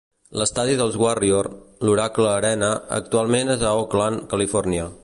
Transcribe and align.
L'estadi 0.43 0.77
dels 0.79 0.97
Warrior, 1.01 1.49
l'Oracle 1.89 2.31
Arena, 2.33 2.73
actualment 3.01 3.57
és 3.59 3.71
a 3.73 3.77
Oakland, 3.85 4.29
Califòrnia. 4.35 4.95